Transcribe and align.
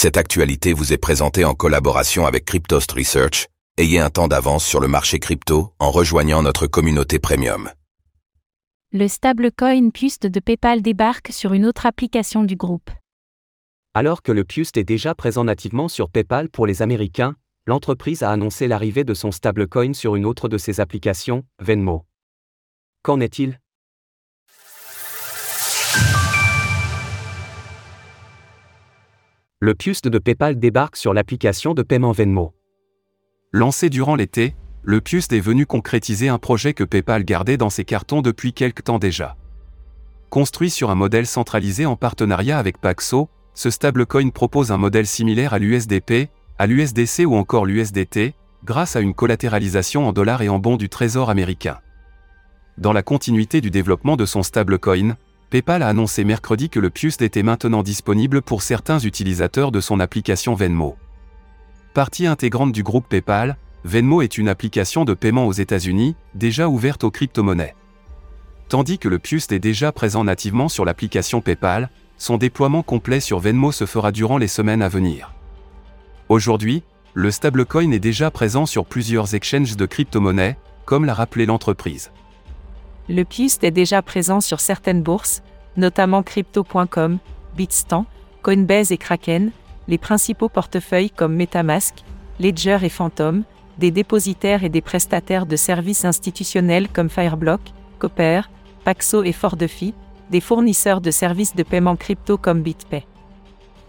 Cette 0.00 0.16
actualité 0.16 0.74
vous 0.74 0.92
est 0.92 0.96
présentée 0.96 1.44
en 1.44 1.54
collaboration 1.54 2.24
avec 2.24 2.44
Cryptost 2.44 2.92
Research. 2.92 3.48
Ayez 3.78 3.98
un 3.98 4.10
temps 4.10 4.28
d'avance 4.28 4.64
sur 4.64 4.78
le 4.78 4.86
marché 4.86 5.18
crypto 5.18 5.72
en 5.80 5.90
rejoignant 5.90 6.40
notre 6.40 6.68
communauté 6.68 7.18
premium. 7.18 7.68
Le 8.92 9.08
stablecoin 9.08 9.90
Pust 9.90 10.24
de 10.24 10.38
PayPal 10.38 10.82
débarque 10.82 11.32
sur 11.32 11.52
une 11.52 11.66
autre 11.66 11.84
application 11.84 12.44
du 12.44 12.54
groupe. 12.54 12.92
Alors 13.92 14.22
que 14.22 14.30
le 14.30 14.44
Pust 14.44 14.76
est 14.76 14.84
déjà 14.84 15.16
présent 15.16 15.42
nativement 15.42 15.88
sur 15.88 16.10
PayPal 16.10 16.48
pour 16.48 16.68
les 16.68 16.80
Américains, 16.80 17.34
l'entreprise 17.66 18.22
a 18.22 18.30
annoncé 18.30 18.68
l'arrivée 18.68 19.02
de 19.02 19.14
son 19.14 19.32
stablecoin 19.32 19.94
sur 19.94 20.14
une 20.14 20.26
autre 20.26 20.48
de 20.48 20.58
ses 20.58 20.78
applications, 20.78 21.42
Venmo. 21.58 22.06
Qu'en 23.02 23.18
est-il? 23.18 23.58
Le 29.60 29.74
Pust 29.74 30.06
de 30.06 30.20
PayPal 30.20 30.60
débarque 30.60 30.94
sur 30.94 31.12
l'application 31.12 31.74
de 31.74 31.82
paiement 31.82 32.12
Venmo. 32.12 32.54
Lancé 33.50 33.90
durant 33.90 34.14
l'été, 34.14 34.54
le 34.84 35.00
Pust 35.00 35.32
est 35.32 35.40
venu 35.40 35.66
concrétiser 35.66 36.28
un 36.28 36.38
projet 36.38 36.74
que 36.74 36.84
PayPal 36.84 37.24
gardait 37.24 37.56
dans 37.56 37.68
ses 37.68 37.84
cartons 37.84 38.22
depuis 38.22 38.52
quelque 38.52 38.82
temps 38.82 39.00
déjà. 39.00 39.36
Construit 40.30 40.70
sur 40.70 40.90
un 40.90 40.94
modèle 40.94 41.26
centralisé 41.26 41.86
en 41.86 41.96
partenariat 41.96 42.56
avec 42.56 42.80
Paxo, 42.80 43.28
ce 43.52 43.70
stablecoin 43.70 44.30
propose 44.30 44.70
un 44.70 44.76
modèle 44.76 45.08
similaire 45.08 45.54
à 45.54 45.58
l'USDP, 45.58 46.30
à 46.56 46.68
l'USDC 46.68 47.26
ou 47.26 47.34
encore 47.34 47.66
l'USDT, 47.66 48.34
grâce 48.62 48.94
à 48.94 49.00
une 49.00 49.12
collatéralisation 49.12 50.06
en 50.06 50.12
dollars 50.12 50.42
et 50.42 50.48
en 50.48 50.60
bons 50.60 50.76
du 50.76 50.88
Trésor 50.88 51.30
américain. 51.30 51.80
Dans 52.76 52.92
la 52.92 53.02
continuité 53.02 53.60
du 53.60 53.72
développement 53.72 54.14
de 54.14 54.24
son 54.24 54.44
stablecoin, 54.44 55.16
PayPal 55.50 55.82
a 55.82 55.88
annoncé 55.88 56.24
mercredi 56.24 56.68
que 56.68 56.78
le 56.78 56.90
Pust 56.90 57.22
était 57.22 57.42
maintenant 57.42 57.82
disponible 57.82 58.42
pour 58.42 58.60
certains 58.60 58.98
utilisateurs 58.98 59.72
de 59.72 59.80
son 59.80 59.98
application 59.98 60.54
Venmo. 60.54 60.96
Partie 61.94 62.26
intégrante 62.26 62.72
du 62.72 62.82
groupe 62.82 63.08
PayPal, 63.08 63.56
Venmo 63.82 64.20
est 64.20 64.36
une 64.36 64.50
application 64.50 65.06
de 65.06 65.14
paiement 65.14 65.46
aux 65.46 65.52
États-Unis, 65.52 66.16
déjà 66.34 66.68
ouverte 66.68 67.02
aux 67.02 67.10
crypto-monnaies. 67.10 67.74
Tandis 68.68 68.98
que 68.98 69.08
le 69.08 69.18
Pust 69.18 69.50
est 69.50 69.58
déjà 69.58 69.90
présent 69.90 70.22
nativement 70.22 70.68
sur 70.68 70.84
l'application 70.84 71.40
PayPal, 71.40 71.88
son 72.18 72.36
déploiement 72.36 72.82
complet 72.82 73.20
sur 73.20 73.38
Venmo 73.38 73.72
se 73.72 73.86
fera 73.86 74.12
durant 74.12 74.36
les 74.36 74.48
semaines 74.48 74.82
à 74.82 74.88
venir. 74.90 75.32
Aujourd'hui, 76.28 76.82
le 77.14 77.30
stablecoin 77.30 77.90
est 77.92 77.98
déjà 77.98 78.30
présent 78.30 78.66
sur 78.66 78.84
plusieurs 78.84 79.34
exchanges 79.34 79.78
de 79.78 79.86
crypto-monnaies, 79.86 80.58
comme 80.84 81.06
l'a 81.06 81.14
rappelé 81.14 81.46
l'entreprise. 81.46 82.10
Le 83.08 83.24
Pust 83.24 83.64
est 83.64 83.70
déjà 83.70 84.02
présent 84.02 84.40
sur 84.40 84.60
certaines 84.60 85.02
bourses, 85.02 85.42
notamment 85.76 86.22
Crypto.com, 86.22 87.18
Bitstamp, 87.56 88.06
Coinbase 88.42 88.92
et 88.92 88.98
Kraken, 88.98 89.50
les 89.88 89.98
principaux 89.98 90.50
portefeuilles 90.50 91.10
comme 91.10 91.34
Metamask, 91.34 91.94
Ledger 92.38 92.78
et 92.82 92.90
Phantom, 92.90 93.44
des 93.78 93.90
dépositaires 93.90 94.64
et 94.64 94.68
des 94.68 94.82
prestataires 94.82 95.46
de 95.46 95.56
services 95.56 96.04
institutionnels 96.04 96.88
comme 96.88 97.08
Fireblock, 97.08 97.60
Copper, 97.98 98.42
Paxo 98.84 99.22
et 99.22 99.32
Fordefi, 99.32 99.94
des 100.30 100.40
fournisseurs 100.40 101.00
de 101.00 101.10
services 101.10 101.56
de 101.56 101.62
paiement 101.62 101.96
crypto 101.96 102.36
comme 102.36 102.62
BitPay. 102.62 103.06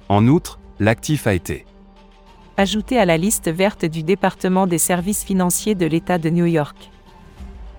En 0.07 0.27
outre, 0.27 0.59
l'actif 0.79 1.27
a 1.27 1.33
été 1.33 1.65
ajouté 2.55 2.99
à 2.99 3.05
la 3.05 3.15
liste 3.15 3.49
verte 3.49 3.85
du 3.85 4.03
département 4.03 4.67
des 4.67 4.79
services 4.79 5.23
financiers 5.23 5.75
de 5.75 5.85
l'État 5.85 6.17
de 6.17 6.29
New 6.29 6.45
York. 6.45 6.91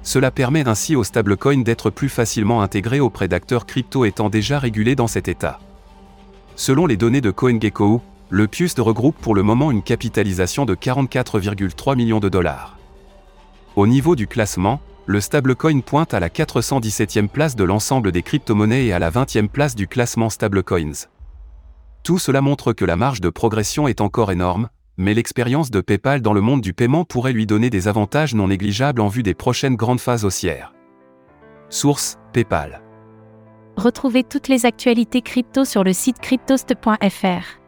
Cela 0.02 0.30
permet 0.30 0.66
ainsi 0.66 0.96
au 0.96 1.04
stablecoin 1.04 1.62
d'être 1.62 1.90
plus 1.90 2.08
facilement 2.08 2.62
intégré 2.62 3.00
auprès 3.00 3.28
d'acteurs 3.28 3.66
crypto 3.66 4.04
étant 4.04 4.30
déjà 4.30 4.58
régulés 4.58 4.94
dans 4.94 5.06
cet 5.06 5.28
état. 5.28 5.60
Selon 6.56 6.86
les 6.86 6.96
données 6.96 7.20
de 7.20 7.30
CoinGecko, 7.30 8.02
le 8.30 8.46
Pust 8.46 8.78
regroupe 8.78 9.16
pour 9.16 9.34
le 9.34 9.42
moment 9.42 9.70
une 9.70 9.82
capitalisation 9.82 10.64
de 10.64 10.74
44,3 10.74 11.96
millions 11.96 12.20
de 12.20 12.28
dollars. 12.28 12.78
Au 13.76 13.86
niveau 13.86 14.16
du 14.16 14.26
classement, 14.26 14.80
le 15.06 15.20
stablecoin 15.20 15.80
pointe 15.80 16.14
à 16.14 16.20
la 16.20 16.28
417e 16.28 17.28
place 17.28 17.56
de 17.56 17.64
l'ensemble 17.64 18.12
des 18.12 18.22
crypto-monnaies 18.22 18.86
et 18.86 18.92
à 18.92 18.98
la 18.98 19.10
20e 19.10 19.48
place 19.48 19.74
du 19.74 19.88
classement 19.88 20.30
stablecoins. 20.30 21.08
Tout 22.02 22.18
cela 22.18 22.40
montre 22.40 22.72
que 22.72 22.84
la 22.84 22.96
marge 22.96 23.20
de 23.20 23.28
progression 23.28 23.88
est 23.88 24.00
encore 24.00 24.32
énorme, 24.32 24.68
mais 25.00 25.14
l'expérience 25.14 25.70
de 25.70 25.80
PayPal 25.80 26.20
dans 26.20 26.34
le 26.34 26.42
monde 26.42 26.60
du 26.60 26.74
paiement 26.74 27.06
pourrait 27.06 27.32
lui 27.32 27.46
donner 27.46 27.70
des 27.70 27.88
avantages 27.88 28.34
non 28.34 28.48
négligeables 28.48 29.00
en 29.00 29.08
vue 29.08 29.22
des 29.22 29.32
prochaines 29.32 29.74
grandes 29.74 29.98
phases 29.98 30.26
haussières. 30.26 30.74
Source 31.70 32.18
PayPal. 32.34 32.82
Retrouvez 33.78 34.24
toutes 34.24 34.48
les 34.48 34.66
actualités 34.66 35.22
crypto 35.22 35.64
sur 35.64 35.84
le 35.84 35.94
site 35.94 36.18
cryptost.fr. 36.18 37.59